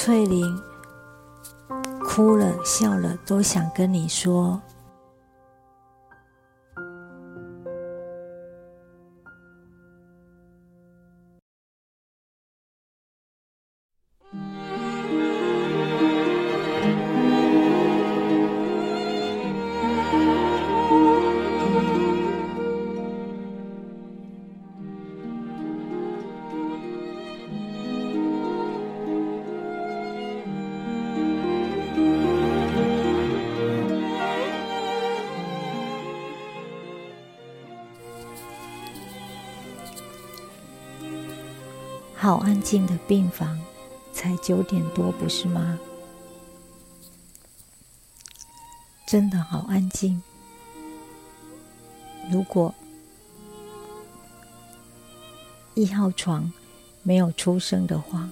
[0.00, 0.62] 翠玲
[2.04, 4.62] 哭了笑了，都想跟你说。
[42.28, 43.58] 好安静的病房，
[44.12, 45.78] 才九点多，不是吗？
[49.06, 50.22] 真的好安静。
[52.30, 52.74] 如果
[55.72, 56.52] 一号床
[57.02, 58.28] 没有出声的话，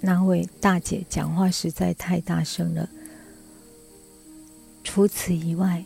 [0.00, 2.88] 那位大姐讲话实在太大声了。
[4.82, 5.84] 除此以外，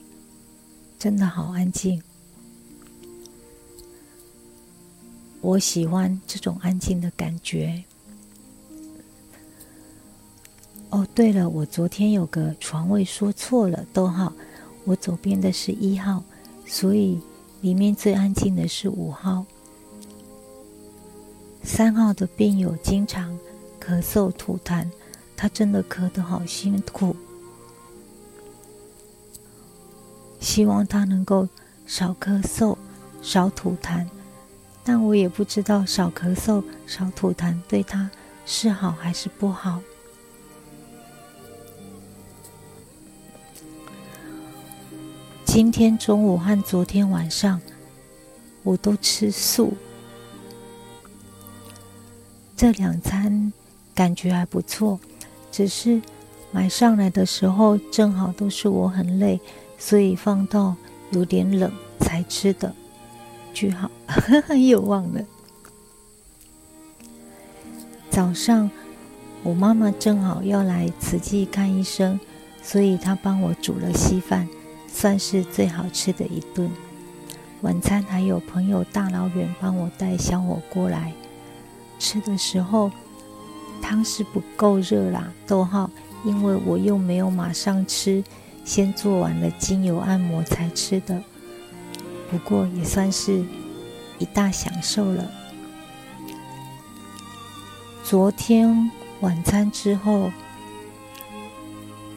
[1.00, 2.00] 真的好安静。
[5.42, 7.82] 我喜欢这种安静的感觉。
[10.88, 14.32] 哦，对了，我昨天有个床位说错了，逗号，
[14.84, 16.22] 我左边的是一号，
[16.64, 17.20] 所以
[17.60, 19.44] 里面最安静的是五号。
[21.64, 23.36] 三号的病友经常
[23.80, 24.88] 咳嗽吐痰，
[25.36, 27.16] 他真的咳得好辛苦，
[30.38, 31.48] 希望他能够
[31.86, 32.76] 少咳嗽，
[33.22, 34.06] 少吐痰。
[34.84, 38.10] 但我也不知道少咳嗽、少吐痰对他
[38.44, 39.80] 是好还是不好。
[45.44, 47.60] 今天中午和昨天晚上，
[48.62, 49.74] 我都吃素。
[52.56, 53.52] 这两餐
[53.94, 54.98] 感觉还不错，
[55.50, 56.00] 只是
[56.50, 59.38] 买上来的时候正好都是我很累，
[59.78, 60.74] 所以放到
[61.10, 61.70] 有点冷
[62.00, 62.74] 才吃的。
[63.52, 63.90] 句号，
[64.56, 65.22] 又忘了。
[68.10, 68.70] 早上，
[69.42, 72.20] 我妈妈正好要来慈济看医生，
[72.62, 74.48] 所以她帮我煮了稀饭，
[74.86, 76.70] 算是最好吃的一顿。
[77.62, 81.12] 晚餐还有朋友大老远帮我带小火锅来，
[81.98, 82.90] 吃的时候
[83.80, 85.32] 汤是不够热啦。
[85.46, 85.90] 逗号，
[86.24, 88.22] 因为我又没有马上吃，
[88.64, 91.22] 先做完了精油按摩才吃的。
[92.32, 93.44] 不过也算是
[94.18, 95.30] 一大享受了。
[98.02, 100.32] 昨天晚餐之后，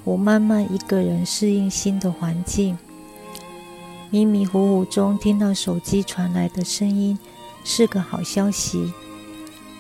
[0.06, 2.78] 我慢慢一个人适应新的环境，
[4.10, 7.20] 迷迷糊糊中听到手机传来的声音，
[7.66, 8.94] 是个好消息。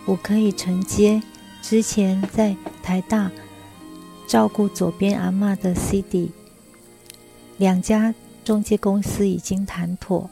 [0.03, 1.23] 我可以承接
[1.62, 3.31] 之前在台大
[4.28, 6.34] 照顾左边阿妈的 CD，
[7.57, 8.13] 两家。
[8.45, 10.29] 中介公司已经谈妥，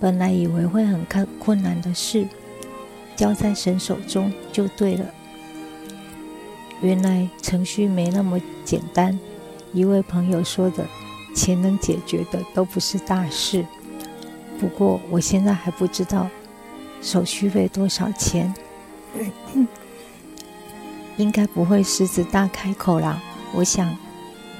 [0.00, 1.06] 本来以为会很
[1.38, 2.26] 困难的事，
[3.14, 5.06] 交在神手中就对了。
[6.82, 9.16] 原来程序没那么简单。
[9.72, 10.84] 一位朋友说的，
[11.34, 13.64] 钱能解决的都不是大事。
[14.58, 16.28] 不过我现在还不知道
[17.00, 18.52] 手续费多少钱，
[21.16, 23.22] 应该不会狮子大开口啦。
[23.52, 23.96] 我想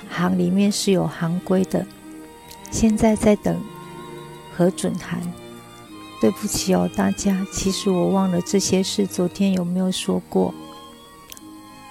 [0.08, 1.84] 行里面是有行规的。
[2.74, 3.62] 现在在等
[4.52, 5.22] 核准函，
[6.20, 10.52] 对不起哦，大家，其实我忘了这些事，昨天有没有说过？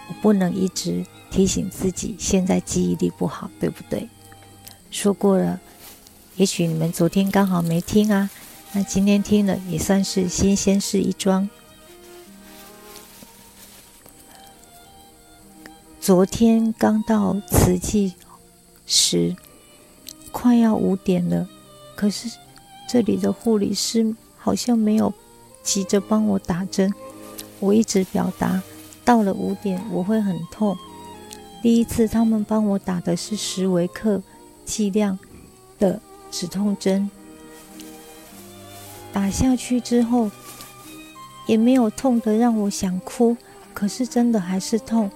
[0.09, 4.09] 我不能一直提醒自己，现在记忆力不好，对不对？
[4.91, 5.61] 说过了，
[6.35, 8.29] 也许你们昨天刚好没听啊，
[8.73, 11.49] 那今天听了也算是新鲜事一桩。
[16.01, 18.15] 昨天刚到慈济
[18.85, 19.37] 时。
[20.33, 21.47] 快要五点了，
[21.95, 22.27] 可是
[22.89, 25.13] 这里的护理师好像没有
[25.61, 26.93] 急着帮我打针。
[27.59, 28.61] 我一直表达
[29.05, 30.75] 到了五点我会很痛。
[31.61, 34.21] 第一次他们帮我打的是十微克
[34.65, 35.17] 剂量
[35.79, 37.09] 的止痛针，
[39.13, 40.29] 打下去之后
[41.47, 43.37] 也没有痛的让我想哭，
[43.73, 45.09] 可是真的还是痛。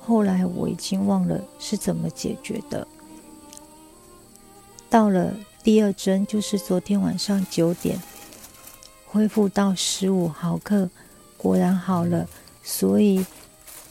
[0.00, 2.86] 后来我已经忘了是怎么解决的。
[4.88, 5.32] 到了
[5.62, 8.00] 第二针，就是昨天晚上九点，
[9.06, 10.90] 恢复到十五毫克，
[11.36, 12.26] 果然好了。
[12.62, 13.24] 所以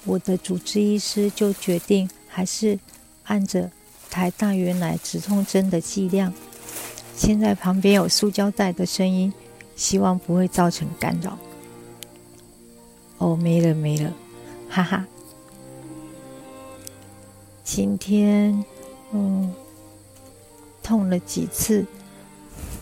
[0.04, 2.78] 我的主治医师就决定还是
[3.26, 3.72] 按着
[4.10, 6.34] 台大原来止痛针的剂量。
[7.16, 9.32] 现在旁边有塑胶袋的声音，
[9.76, 11.38] 希望不会造成干扰。
[13.20, 14.14] 哦，没了没了，
[14.70, 15.06] 哈哈。
[17.72, 18.66] 今天，
[19.12, 19.54] 嗯，
[20.82, 21.86] 痛了几次。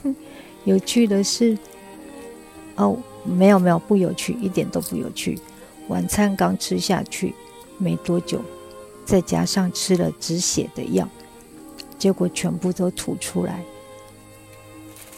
[0.64, 1.58] 有趣的是，
[2.78, 5.38] 哦，没有没有，不有趣，一点都不有趣。
[5.90, 7.36] 晚餐刚吃下去
[7.78, 8.42] 没多久，
[9.06, 11.06] 再加上吃了止血的药，
[12.00, 13.62] 结果全部都吐出来。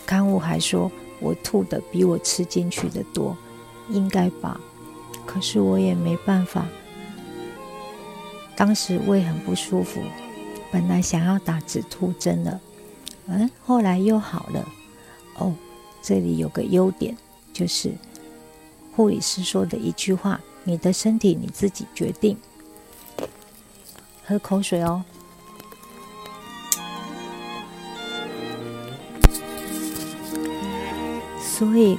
[0.03, 3.37] 看护还说我吐的比我吃进去的多，
[3.91, 4.59] 应该吧？
[5.27, 6.65] 可是我也没办法。
[8.59, 10.03] 当时胃很不舒服，
[10.69, 12.59] 本来想要打止吐针了，
[13.27, 14.67] 嗯，后来又好了。
[15.35, 15.55] 哦，
[16.01, 17.17] 这里有个优点，
[17.53, 17.93] 就是
[18.93, 22.37] 护理师说的一句话：“你的身体你自己决定。”
[24.27, 25.05] 喝口水哦。
[31.39, 31.97] 所以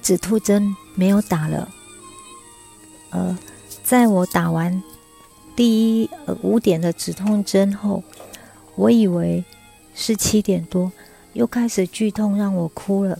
[0.00, 1.68] 止吐针没有打了，
[3.10, 3.38] 呃。
[3.88, 4.82] 在我打完
[5.56, 6.10] 第一
[6.42, 8.04] 五点的止痛针后，
[8.76, 9.42] 我以为
[9.94, 10.92] 是七点多，
[11.32, 13.18] 又开始剧痛，让我哭了。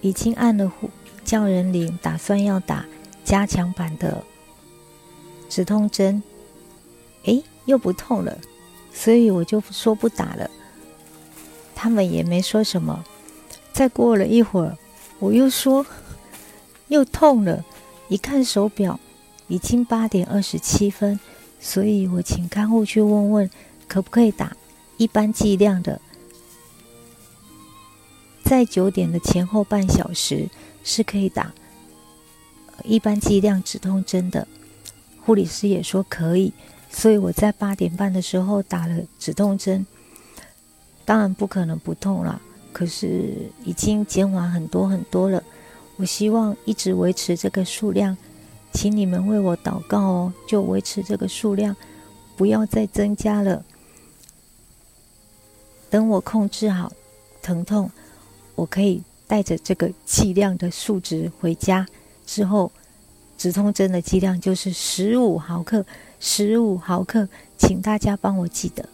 [0.00, 0.90] 已经按了呼
[1.24, 2.84] 叫人铃，打算要打
[3.24, 4.24] 加强版的
[5.48, 6.20] 止痛针，
[7.26, 8.36] 诶，又不痛了，
[8.92, 10.50] 所以我就说不打了。
[11.76, 13.04] 他们也没说什么。
[13.72, 14.76] 再过了一会儿，
[15.20, 15.86] 我又说
[16.88, 17.64] 又痛了，
[18.08, 18.98] 一看手表。
[19.48, 21.18] 已经八点二十七分，
[21.60, 23.50] 所以我请看护去问问，
[23.86, 24.56] 可不可以打
[24.96, 26.00] 一般剂量的，
[28.44, 30.48] 在九点的前后半小时
[30.82, 31.52] 是可以打
[32.84, 34.46] 一般剂量止痛针的。
[35.24, 36.52] 护理师也说可以，
[36.90, 39.86] 所以我在八点半的时候打了止痛针。
[41.04, 42.40] 当然不可能不痛了，
[42.72, 45.42] 可是已经减缓很多很多了。
[45.96, 48.16] 我希望一直维持这个数量。
[48.76, 51.74] 请你们为我祷告哦，就维持这个数量，
[52.36, 53.64] 不要再增加了。
[55.88, 56.92] 等我控制好
[57.40, 57.90] 疼痛，
[58.54, 61.86] 我可以带着这个剂量的数值回家。
[62.26, 62.70] 之后，
[63.38, 65.86] 止痛针的剂量就是十五毫克，
[66.20, 67.26] 十五毫克，
[67.56, 68.86] 请大家帮我记得。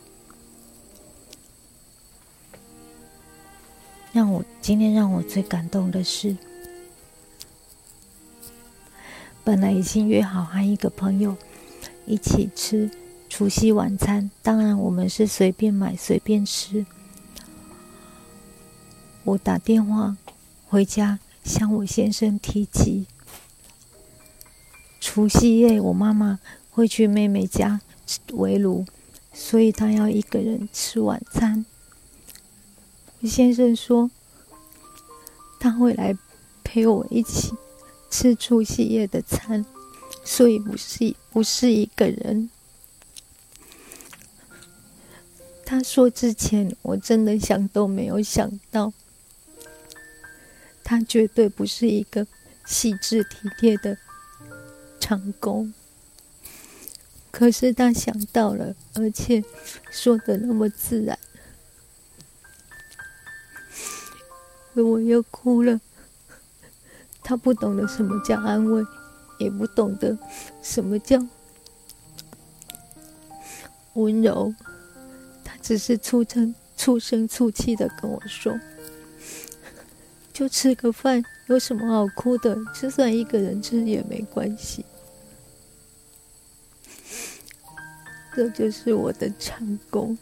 [4.12, 6.36] 让我今天让我最感动的是。
[9.44, 11.36] 本来已经约好和一个朋友
[12.06, 12.90] 一起吃
[13.28, 16.86] 除夕晚餐，当然我们是随便买随便吃。
[19.24, 20.16] 我打电话
[20.68, 23.06] 回家向我先生提及，
[25.00, 26.38] 除夕夜我妈妈
[26.70, 27.80] 会去妹妹家
[28.32, 28.84] 围炉，
[29.32, 31.64] 所以她要一个人吃晚餐。
[33.20, 34.10] 我先生说
[35.60, 36.16] 他会来
[36.64, 37.52] 陪我一起。
[38.12, 39.64] 吃除夕夜的餐，
[40.22, 42.50] 所以不是不是一个人。
[45.64, 48.92] 他说之前，我真的想都没有想到，
[50.84, 52.26] 他绝对不是一个
[52.66, 53.96] 细致体贴的
[55.00, 55.72] 长工。
[57.30, 59.42] 可是他想到了，而且
[59.90, 61.18] 说的那么自然，
[64.74, 65.80] 我又哭了。
[67.22, 68.84] 他不懂得什么叫安慰，
[69.38, 70.18] 也不懂得
[70.62, 71.24] 什么叫
[73.94, 74.54] 温柔。
[75.44, 78.58] 他只是粗声粗声粗气的跟我说
[80.32, 82.56] ：“就吃个饭，有什么好哭的？
[82.74, 84.84] 就算一个人吃也没关系。”
[88.34, 90.16] 这就是我的成功。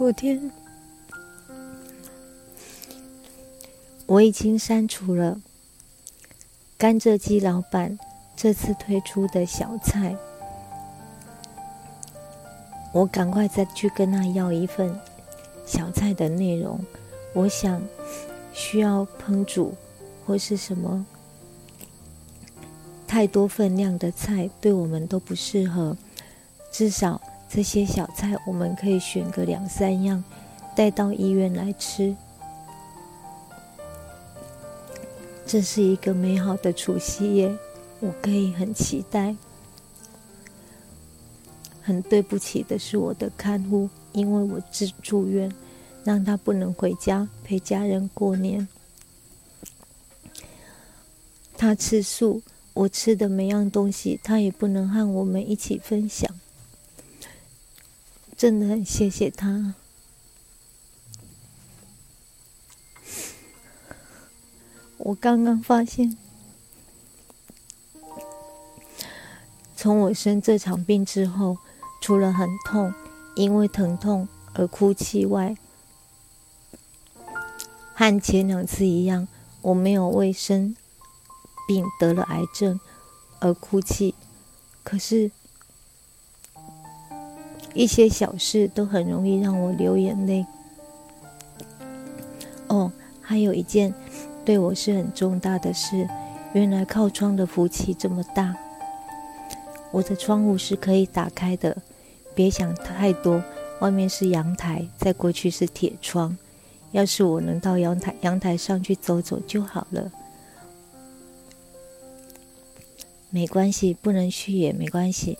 [0.00, 0.50] 昨天
[4.06, 5.38] 我已经删除了
[6.78, 7.98] 甘蔗鸡老板
[8.34, 10.16] 这次推出的小菜，
[12.94, 14.98] 我赶快再去跟他要一份
[15.66, 16.80] 小菜的内容。
[17.34, 17.82] 我想
[18.54, 19.74] 需要烹煮
[20.24, 21.04] 或是什么
[23.06, 25.94] 太多分量的菜，对我们都不适合，
[26.72, 27.20] 至少。
[27.52, 30.22] 这些小菜，我们可以选个两三样，
[30.76, 32.14] 带到医院来吃。
[35.44, 37.52] 这是一个美好的除夕夜，
[37.98, 39.34] 我可以很期待。
[41.82, 45.52] 很对不起的是我的看护，因为我自住院，
[46.04, 48.68] 让他不能回家陪家人过年。
[51.56, 52.42] 他吃素，
[52.74, 56.32] 我吃的每样东西，他也不能和我们一起分享。
[58.40, 59.74] 真的很谢谢他。
[64.96, 66.16] 我刚刚发现，
[69.76, 71.58] 从我生这场病之后，
[72.00, 72.94] 除了很痛，
[73.36, 75.54] 因为疼痛而哭泣外，
[77.92, 79.28] 和前两次一样，
[79.60, 80.74] 我没有为生
[81.68, 82.80] 病得了癌症
[83.40, 84.14] 而哭泣。
[84.82, 85.30] 可是，
[87.74, 90.44] 一些小事都很容易让我流眼泪。
[92.68, 93.94] 哦，还有一件。
[94.42, 96.08] 对我是很重大的事。
[96.54, 98.56] 原来靠窗的福气这么大。
[99.92, 101.76] 我的窗户是可以打开的，
[102.34, 103.42] 别想太多。
[103.80, 106.36] 外面是阳台，再过去是铁窗。
[106.92, 110.10] 要是我能到阳台阳台上去走走就好了。
[113.28, 115.38] 没关系，不能去也没关系。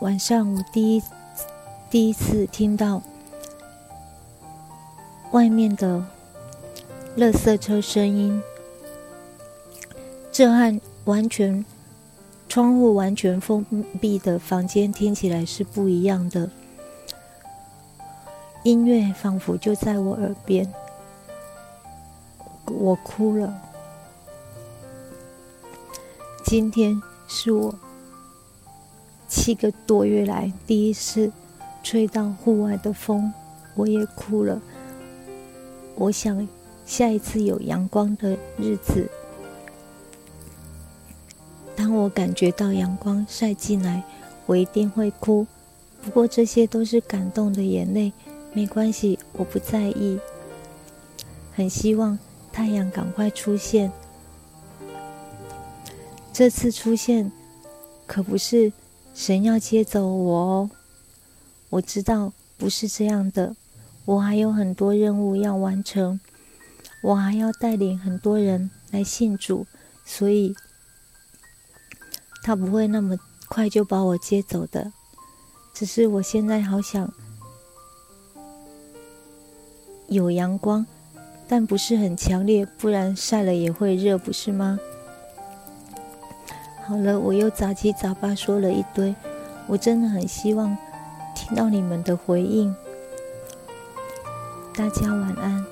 [0.00, 1.02] 晚上我第一
[1.90, 3.02] 第一次听到
[5.32, 6.04] 外面的。
[7.16, 8.40] 垃圾车声音，
[10.30, 11.64] 这和完全
[12.48, 13.66] 窗户完全封
[14.00, 16.48] 闭的房间听起来是不一样的。
[18.62, 20.72] 音乐仿佛就在我耳边，
[22.66, 23.60] 我哭了。
[26.44, 27.74] 今天是我
[29.30, 31.32] 七个多月来第一次
[31.82, 33.32] 吹到户外的风，
[33.74, 34.60] 我也哭了。
[35.94, 36.46] 我想。
[36.86, 39.08] 下一次有阳光的日子，
[41.76, 44.02] 当我感觉到阳光晒进来，
[44.44, 45.46] 我一定会哭。
[46.02, 48.12] 不过这些都是感动的眼泪，
[48.52, 50.18] 没关系，我不在意。
[51.52, 52.18] 很希望
[52.52, 53.92] 太阳赶快出现。
[56.32, 57.30] 这次出现
[58.04, 58.72] 可不是
[59.20, 60.70] 神要接走我哦，
[61.68, 63.54] 我知道不是这样的，
[64.06, 66.18] 我还有很多任务要完成。
[67.02, 69.66] 我还要带领很多人来信主，
[70.06, 70.56] 所以
[72.42, 74.90] 他不会那么快就把我接走的。
[75.74, 77.12] 只是我现在好想
[80.08, 80.86] 有阳光，
[81.46, 84.80] 但不是很强烈，不然晒了也会热，不是吗？
[86.90, 89.14] 好了，我又杂七杂八说了一堆，
[89.68, 90.76] 我真的很希望
[91.36, 92.74] 听到你们的回应。
[94.74, 95.64] 大家晚安。